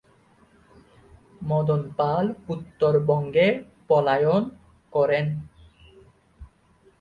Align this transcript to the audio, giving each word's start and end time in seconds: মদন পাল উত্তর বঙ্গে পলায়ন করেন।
মদন 1.41 1.81
পাল 1.97 2.25
উত্তর 2.47 2.93
বঙ্গে 3.07 3.47
পলায়ন 3.89 4.43
করেন। 4.93 5.25